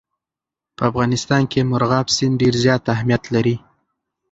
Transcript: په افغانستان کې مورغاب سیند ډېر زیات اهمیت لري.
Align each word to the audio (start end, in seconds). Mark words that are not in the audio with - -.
په 0.75 0.83
افغانستان 0.91 1.41
کې 1.51 1.67
مورغاب 1.69 2.07
سیند 2.15 2.35
ډېر 2.41 2.53
زیات 2.63 2.83
اهمیت 2.93 3.23
لري. 3.35 3.55